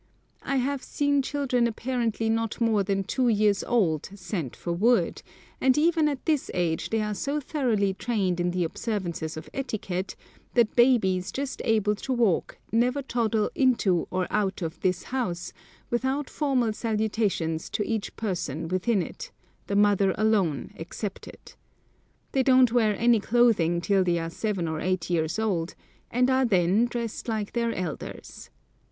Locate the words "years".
3.27-3.63, 25.11-25.37